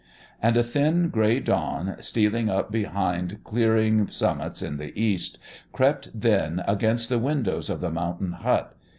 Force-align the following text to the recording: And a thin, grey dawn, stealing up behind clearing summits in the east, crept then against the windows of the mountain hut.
And 0.41 0.57
a 0.57 0.63
thin, 0.63 1.09
grey 1.09 1.39
dawn, 1.39 1.95
stealing 1.99 2.49
up 2.49 2.71
behind 2.71 3.43
clearing 3.43 4.07
summits 4.09 4.63
in 4.63 4.77
the 4.77 4.99
east, 4.99 5.37
crept 5.73 6.09
then 6.19 6.63
against 6.67 7.07
the 7.07 7.19
windows 7.19 7.69
of 7.69 7.81
the 7.81 7.91
mountain 7.91 8.31
hut. 8.31 8.75